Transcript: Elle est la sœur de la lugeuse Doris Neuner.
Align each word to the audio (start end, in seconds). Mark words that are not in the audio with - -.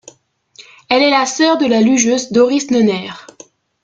Elle 0.89 1.03
est 1.03 1.11
la 1.11 1.27
sœur 1.27 1.59
de 1.59 1.67
la 1.67 1.79
lugeuse 1.79 2.31
Doris 2.31 2.71
Neuner. 2.71 3.11